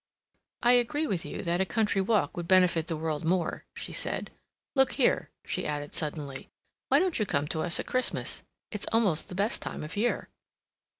"I 0.63 0.71
agree 0.71 1.05
with 1.05 1.25
you 1.25 1.43
that 1.43 1.61
a 1.61 1.63
country 1.67 2.01
walk 2.01 2.35
would 2.35 2.47
benefit 2.47 2.87
the 2.87 2.97
world 2.97 3.23
more," 3.23 3.65
she 3.75 3.93
said. 3.93 4.31
"Look 4.73 4.93
here," 4.93 5.29
she 5.45 5.67
added 5.67 5.93
suddenly, 5.93 6.49
"why 6.89 6.97
don't 6.97 7.19
you 7.19 7.25
come 7.27 7.47
to 7.49 7.61
us 7.61 7.79
at 7.79 7.85
Christmas? 7.85 8.41
It's 8.71 8.87
almost 8.91 9.29
the 9.29 9.35
best 9.35 9.61
time 9.61 9.83
of 9.83 9.95
year." 9.95 10.29